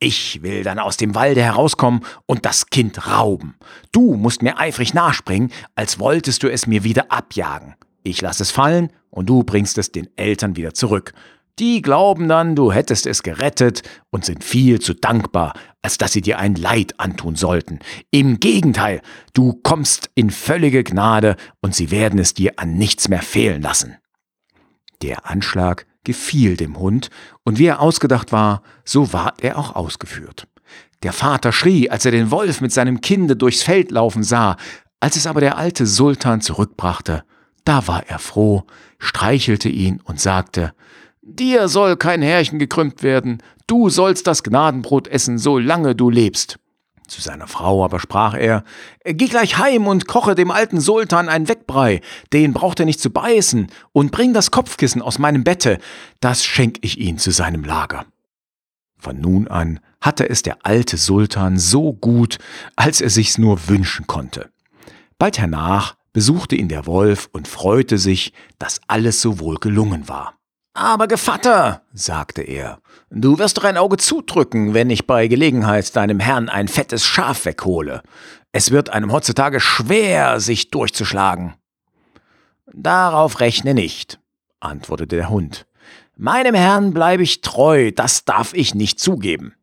Ich 0.00 0.42
will 0.42 0.64
dann 0.64 0.78
aus 0.78 0.98
dem 0.98 1.14
Walde 1.14 1.42
herauskommen 1.42 2.04
und 2.26 2.44
das 2.44 2.66
Kind 2.66 3.06
rauben. 3.06 3.54
Du 3.90 4.16
musst 4.16 4.42
mir 4.42 4.58
eifrig 4.58 4.92
nachspringen, 4.92 5.50
als 5.74 5.98
wolltest 5.98 6.42
du 6.42 6.52
es 6.52 6.66
mir 6.66 6.84
wieder 6.84 7.10
abjagen. 7.10 7.74
Ich 8.02 8.20
lass 8.20 8.40
es 8.40 8.50
fallen 8.50 8.90
und 9.08 9.30
du 9.30 9.44
bringst 9.44 9.78
es 9.78 9.92
den 9.92 10.08
Eltern 10.16 10.56
wieder 10.56 10.74
zurück. 10.74 11.14
Die 11.60 11.82
glauben 11.82 12.28
dann, 12.28 12.56
du 12.56 12.72
hättest 12.72 13.06
es 13.06 13.22
gerettet 13.22 13.82
und 14.10 14.24
sind 14.24 14.42
viel 14.42 14.80
zu 14.80 14.92
dankbar, 14.92 15.54
als 15.82 15.98
dass 15.98 16.12
sie 16.12 16.20
dir 16.20 16.38
ein 16.38 16.56
Leid 16.56 16.98
antun 16.98 17.36
sollten. 17.36 17.78
Im 18.10 18.40
Gegenteil, 18.40 19.02
du 19.34 19.52
kommst 19.62 20.10
in 20.16 20.30
völlige 20.30 20.82
Gnade 20.82 21.36
und 21.60 21.74
sie 21.74 21.92
werden 21.92 22.18
es 22.18 22.34
dir 22.34 22.54
an 22.56 22.74
nichts 22.74 23.08
mehr 23.08 23.22
fehlen 23.22 23.62
lassen. 23.62 23.96
Der 25.02 25.30
Anschlag 25.30 25.86
gefiel 26.02 26.56
dem 26.56 26.78
Hund, 26.78 27.10
und 27.44 27.58
wie 27.58 27.66
er 27.66 27.80
ausgedacht 27.80 28.32
war, 28.32 28.62
so 28.84 29.12
ward 29.12 29.42
er 29.42 29.58
auch 29.58 29.74
ausgeführt. 29.74 30.48
Der 31.02 31.12
Vater 31.12 31.52
schrie, 31.52 31.90
als 31.90 32.04
er 32.04 32.10
den 32.10 32.30
Wolf 32.30 32.60
mit 32.60 32.72
seinem 32.72 33.00
Kinde 33.00 33.36
durchs 33.36 33.62
Feld 33.62 33.90
laufen 33.90 34.22
sah, 34.22 34.56
als 35.00 35.16
es 35.16 35.26
aber 35.26 35.40
der 35.40 35.56
alte 35.56 35.86
Sultan 35.86 36.40
zurückbrachte, 36.40 37.24
da 37.64 37.86
war 37.86 38.06
er 38.08 38.18
froh, 38.18 38.64
streichelte 38.98 39.68
ihn 39.68 40.00
und 40.04 40.20
sagte, 40.20 40.74
Dir 41.26 41.68
soll 41.68 41.96
kein 41.96 42.20
Härchen 42.20 42.58
gekrümmt 42.58 43.02
werden, 43.02 43.42
du 43.66 43.88
sollst 43.88 44.26
das 44.26 44.42
Gnadenbrot 44.42 45.08
essen, 45.08 45.38
solange 45.38 45.94
du 45.94 46.10
lebst. 46.10 46.58
Zu 47.08 47.22
seiner 47.22 47.46
Frau 47.46 47.82
aber 47.82 47.98
sprach 47.98 48.34
er, 48.34 48.62
Geh 49.04 49.28
gleich 49.28 49.56
heim 49.56 49.86
und 49.86 50.06
koche 50.06 50.34
dem 50.34 50.50
alten 50.50 50.82
Sultan 50.82 51.30
ein 51.30 51.48
Wegbrei, 51.48 52.02
den 52.34 52.52
braucht 52.52 52.78
er 52.78 52.84
nicht 52.84 53.00
zu 53.00 53.08
beißen, 53.08 53.68
und 53.92 54.12
bring 54.12 54.34
das 54.34 54.50
Kopfkissen 54.50 55.00
aus 55.00 55.18
meinem 55.18 55.44
Bette, 55.44 55.78
das 56.20 56.44
schenk 56.44 56.76
ich 56.82 56.98
ihn 56.98 57.16
zu 57.16 57.30
seinem 57.30 57.64
Lager. 57.64 58.04
Von 58.98 59.18
nun 59.18 59.48
an 59.48 59.80
hatte 60.02 60.28
es 60.28 60.42
der 60.42 60.58
alte 60.66 60.98
Sultan 60.98 61.58
so 61.58 61.94
gut, 61.94 62.36
als 62.76 63.00
er 63.00 63.08
sich's 63.08 63.38
nur 63.38 63.66
wünschen 63.68 64.06
konnte. 64.06 64.50
Bald 65.18 65.38
hernach 65.38 65.96
besuchte 66.12 66.54
ihn 66.54 66.68
der 66.68 66.84
Wolf 66.84 67.30
und 67.32 67.48
freute 67.48 67.96
sich, 67.96 68.34
dass 68.58 68.82
alles 68.88 69.22
so 69.22 69.40
wohl 69.40 69.56
gelungen 69.56 70.06
war. 70.06 70.34
Aber 70.76 71.06
Gevatter, 71.06 71.82
sagte 71.92 72.42
er, 72.42 72.80
du 73.08 73.38
wirst 73.38 73.56
doch 73.56 73.64
ein 73.64 73.76
Auge 73.76 73.96
zudrücken, 73.96 74.74
wenn 74.74 74.90
ich 74.90 75.06
bei 75.06 75.28
Gelegenheit 75.28 75.94
deinem 75.94 76.18
Herrn 76.18 76.48
ein 76.48 76.66
fettes 76.66 77.06
Schaf 77.06 77.44
weghole. 77.44 78.02
Es 78.50 78.72
wird 78.72 78.90
einem 78.90 79.12
heutzutage 79.12 79.60
schwer, 79.60 80.40
sich 80.40 80.70
durchzuschlagen. 80.70 81.54
Darauf 82.72 83.38
rechne 83.38 83.72
nicht, 83.72 84.18
antwortete 84.58 85.14
der 85.14 85.30
Hund. 85.30 85.64
Meinem 86.16 86.56
Herrn 86.56 86.92
bleibe 86.92 87.22
ich 87.22 87.40
treu, 87.40 87.92
das 87.92 88.24
darf 88.24 88.52
ich 88.52 88.74
nicht 88.74 88.98
zugeben. 88.98 89.54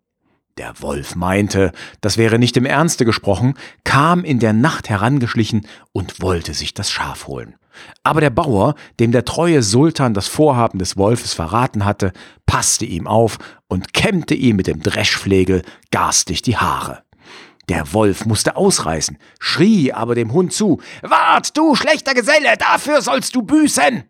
Der 0.61 0.79
Wolf 0.79 1.15
meinte, 1.15 1.71
das 2.01 2.17
wäre 2.17 2.37
nicht 2.37 2.55
im 2.55 2.67
Ernste 2.67 3.03
gesprochen, 3.03 3.55
kam 3.83 4.23
in 4.23 4.37
der 4.37 4.53
Nacht 4.53 4.89
herangeschlichen 4.89 5.65
und 5.91 6.21
wollte 6.21 6.53
sich 6.53 6.75
das 6.75 6.91
Schaf 6.91 7.25
holen. 7.25 7.55
Aber 8.03 8.21
der 8.21 8.29
Bauer, 8.29 8.75
dem 8.99 9.11
der 9.11 9.25
treue 9.25 9.63
Sultan 9.63 10.13
das 10.13 10.27
Vorhaben 10.27 10.77
des 10.77 10.97
Wolfes 10.97 11.33
verraten 11.33 11.83
hatte, 11.83 12.13
passte 12.45 12.85
ihm 12.85 13.07
auf 13.07 13.39
und 13.69 13.95
kämmte 13.95 14.35
ihm 14.35 14.55
mit 14.55 14.67
dem 14.67 14.83
Dreschflegel 14.83 15.63
garstig 15.89 16.43
die 16.43 16.57
Haare. 16.57 17.01
Der 17.67 17.91
Wolf 17.93 18.27
musste 18.27 18.55
ausreißen, 18.55 19.17
schrie 19.39 19.91
aber 19.91 20.13
dem 20.13 20.31
Hund 20.31 20.53
zu, 20.53 20.79
Wart, 21.01 21.57
du 21.57 21.73
schlechter 21.73 22.13
Geselle, 22.13 22.55
dafür 22.59 23.01
sollst 23.01 23.33
du 23.33 23.41
büßen! 23.41 24.03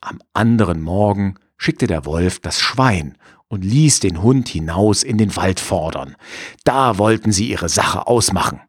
Am 0.00 0.20
anderen 0.34 0.82
Morgen 0.82 1.34
schickte 1.56 1.88
der 1.88 2.04
Wolf 2.04 2.38
das 2.38 2.60
Schwein 2.60 3.18
und 3.54 3.64
ließ 3.64 4.00
den 4.00 4.20
Hund 4.20 4.48
hinaus 4.48 5.04
in 5.04 5.16
den 5.16 5.36
Wald 5.36 5.60
fordern. 5.60 6.16
Da 6.64 6.98
wollten 6.98 7.30
sie 7.30 7.48
ihre 7.48 7.68
Sache 7.68 8.08
ausmachen. 8.08 8.60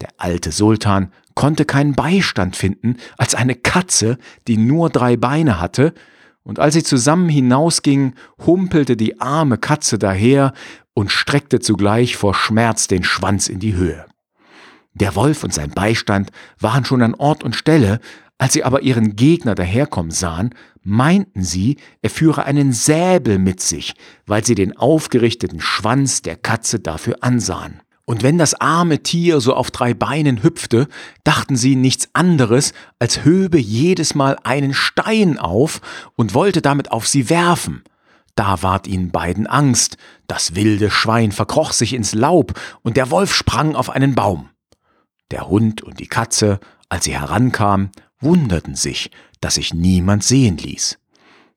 Der 0.00 0.10
alte 0.16 0.52
Sultan 0.52 1.10
konnte 1.34 1.64
keinen 1.64 1.96
Beistand 1.96 2.54
finden 2.54 2.98
als 3.16 3.34
eine 3.34 3.56
Katze, 3.56 4.16
die 4.46 4.56
nur 4.56 4.90
drei 4.90 5.16
Beine 5.16 5.60
hatte, 5.60 5.92
und 6.44 6.60
als 6.60 6.74
sie 6.74 6.84
zusammen 6.84 7.28
hinausgingen, 7.28 8.14
humpelte 8.46 8.96
die 8.96 9.20
arme 9.20 9.58
Katze 9.58 9.98
daher 9.98 10.52
und 10.94 11.10
streckte 11.10 11.58
zugleich 11.58 12.16
vor 12.16 12.32
Schmerz 12.32 12.86
den 12.86 13.02
Schwanz 13.02 13.48
in 13.48 13.58
die 13.58 13.74
Höhe. 13.74 14.06
Der 14.94 15.16
Wolf 15.16 15.42
und 15.42 15.52
sein 15.52 15.70
Beistand 15.70 16.30
waren 16.60 16.84
schon 16.84 17.02
an 17.02 17.14
Ort 17.14 17.42
und 17.42 17.56
Stelle, 17.56 17.98
als 18.38 18.52
sie 18.52 18.62
aber 18.62 18.82
ihren 18.82 19.16
Gegner 19.16 19.56
daherkommen 19.56 20.12
sahen, 20.12 20.54
meinten 20.88 21.44
sie, 21.44 21.76
er 22.00 22.08
führe 22.10 22.44
einen 22.44 22.72
Säbel 22.72 23.38
mit 23.38 23.60
sich, 23.60 23.94
weil 24.26 24.44
sie 24.44 24.54
den 24.54 24.76
aufgerichteten 24.76 25.60
Schwanz 25.60 26.22
der 26.22 26.36
Katze 26.36 26.80
dafür 26.80 27.18
ansahen. 27.20 27.82
Und 28.06 28.22
wenn 28.22 28.38
das 28.38 28.54
arme 28.54 29.02
Tier 29.02 29.40
so 29.40 29.54
auf 29.54 29.70
drei 29.70 29.92
Beinen 29.92 30.42
hüpfte, 30.42 30.88
dachten 31.24 31.56
sie 31.56 31.76
nichts 31.76 32.08
anderes, 32.14 32.72
als 32.98 33.22
höbe 33.22 33.58
jedes 33.58 34.14
Mal 34.14 34.38
einen 34.44 34.72
Stein 34.72 35.38
auf 35.38 35.82
und 36.16 36.32
wollte 36.32 36.62
damit 36.62 36.90
auf 36.90 37.06
sie 37.06 37.28
werfen. 37.28 37.84
Da 38.34 38.62
ward 38.62 38.86
ihnen 38.86 39.10
beiden 39.10 39.46
Angst, 39.46 39.98
das 40.26 40.54
wilde 40.54 40.90
Schwein 40.90 41.32
verkroch 41.32 41.72
sich 41.72 41.92
ins 41.92 42.14
Laub 42.14 42.58
und 42.80 42.96
der 42.96 43.10
Wolf 43.10 43.34
sprang 43.34 43.74
auf 43.74 43.90
einen 43.90 44.14
Baum. 44.14 44.48
Der 45.30 45.48
Hund 45.48 45.82
und 45.82 46.00
die 46.00 46.06
Katze 46.06 46.60
Als 46.88 47.04
sie 47.04 47.18
herankam, 47.18 47.90
wunderten 48.20 48.74
sich, 48.74 49.10
dass 49.40 49.54
sich 49.54 49.74
niemand 49.74 50.24
sehen 50.24 50.58
ließ. 50.58 50.98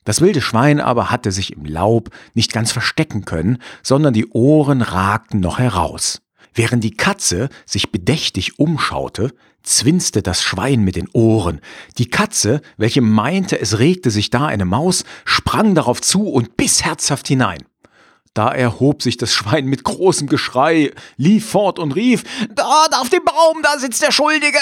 Das 0.03 0.21
wilde 0.21 0.41
Schwein 0.41 0.79
aber 0.79 1.11
hatte 1.11 1.31
sich 1.31 1.53
im 1.53 1.65
Laub 1.65 2.09
nicht 2.33 2.53
ganz 2.53 2.71
verstecken 2.71 3.25
können, 3.25 3.59
sondern 3.83 4.13
die 4.13 4.27
Ohren 4.29 4.81
ragten 4.81 5.39
noch 5.39 5.59
heraus. 5.59 6.21
Während 6.53 6.83
die 6.83 6.97
Katze 6.97 7.49
sich 7.65 7.91
bedächtig 7.91 8.59
umschaute, 8.59 9.31
zwinste 9.63 10.23
das 10.23 10.41
Schwein 10.41 10.81
mit 10.81 10.95
den 10.95 11.07
Ohren. 11.13 11.61
Die 11.97 12.09
Katze, 12.09 12.61
welche 12.77 13.01
meinte, 13.01 13.59
es 13.59 13.77
regte 13.77 14.09
sich 14.09 14.31
da 14.31 14.47
eine 14.47 14.65
Maus, 14.65 15.03
sprang 15.23 15.75
darauf 15.75 16.01
zu 16.01 16.27
und 16.27 16.57
biss 16.57 16.83
herzhaft 16.83 17.27
hinein. 17.27 17.63
Da 18.33 18.49
erhob 18.49 19.03
sich 19.03 19.17
das 19.17 19.33
Schwein 19.33 19.65
mit 19.65 19.83
großem 19.83 20.27
Geschrei, 20.27 20.91
lief 21.17 21.49
fort 21.49 21.79
und 21.79 21.91
rief, 21.91 22.23
Dort 22.55 22.95
auf 22.95 23.09
dem 23.09 23.23
Baum, 23.25 23.61
da 23.61 23.77
sitzt 23.77 24.01
der 24.01 24.11
Schuldige. 24.11 24.57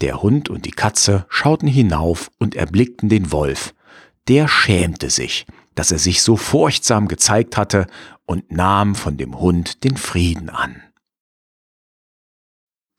Der 0.00 0.22
Hund 0.22 0.48
und 0.48 0.66
die 0.66 0.70
Katze 0.70 1.26
schauten 1.28 1.68
hinauf 1.68 2.30
und 2.38 2.54
erblickten 2.54 3.08
den 3.08 3.32
Wolf. 3.32 3.74
Der 4.28 4.48
schämte 4.48 5.10
sich, 5.10 5.46
dass 5.74 5.92
er 5.92 5.98
sich 5.98 6.22
so 6.22 6.36
furchtsam 6.36 7.08
gezeigt 7.08 7.56
hatte 7.56 7.86
und 8.26 8.52
nahm 8.52 8.94
von 8.94 9.16
dem 9.16 9.38
Hund 9.38 9.84
den 9.84 9.96
Frieden 9.96 10.48
an. 10.50 10.82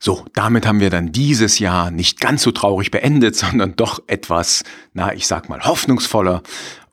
So, 0.01 0.25
damit 0.33 0.67
haben 0.67 0.81
wir 0.81 0.89
dann 0.89 1.11
dieses 1.11 1.57
Jahr 1.57 1.89
nicht 1.89 2.19
ganz 2.19 2.43
so 2.43 2.51
traurig 2.51 2.91
beendet, 2.91 3.35
sondern 3.37 3.75
doch 3.75 4.03
etwas, 4.07 4.63
na, 4.93 5.13
ich 5.13 5.25
sag 5.27 5.49
mal, 5.49 5.65
hoffnungsvoller. 5.65 6.43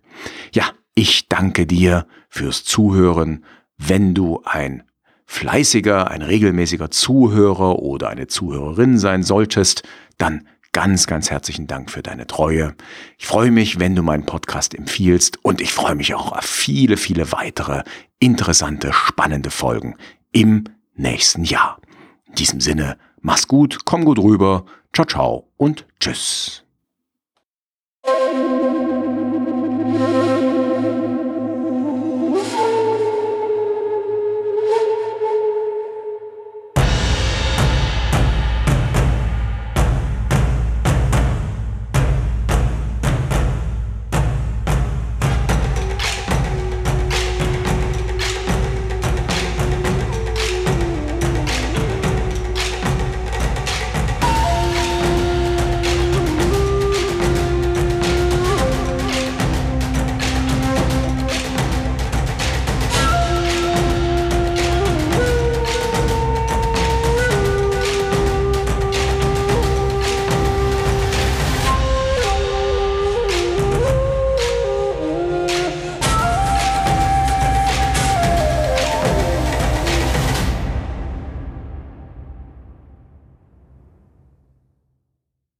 Ja, 0.53 0.65
ich 0.93 1.29
danke 1.29 1.65
dir 1.65 2.05
fürs 2.27 2.65
Zuhören. 2.65 3.45
Wenn 3.77 4.13
du 4.13 4.41
ein 4.43 4.83
fleißiger, 5.25 6.09
ein 6.09 6.21
regelmäßiger 6.21 6.91
Zuhörer 6.91 7.79
oder 7.79 8.09
eine 8.09 8.27
Zuhörerin 8.27 8.97
sein 8.97 9.23
solltest, 9.23 9.83
dann 10.17 10.47
ganz, 10.75 11.07
ganz 11.07 11.31
herzlichen 11.31 11.67
Dank 11.67 11.89
für 11.89 12.03
deine 12.03 12.27
Treue. 12.27 12.75
Ich 13.17 13.27
freue 13.27 13.49
mich, 13.49 13.79
wenn 13.79 13.95
du 13.95 14.03
meinen 14.03 14.25
Podcast 14.25 14.75
empfiehlst 14.75 15.43
und 15.43 15.61
ich 15.61 15.71
freue 15.71 15.95
mich 15.95 16.13
auch 16.13 16.33
auf 16.33 16.43
viele, 16.43 16.97
viele 16.97 17.31
weitere 17.31 17.83
interessante, 18.19 18.91
spannende 18.91 19.51
Folgen 19.51 19.95
im 20.33 20.65
nächsten 20.93 21.45
Jahr. 21.45 21.79
In 22.27 22.35
diesem 22.35 22.59
Sinne, 22.59 22.97
mach's 23.21 23.47
gut, 23.47 23.79
komm 23.85 24.03
gut 24.03 24.19
rüber, 24.19 24.65
ciao, 24.93 25.05
ciao 25.05 25.47
und 25.55 25.87
tschüss. 26.01 26.65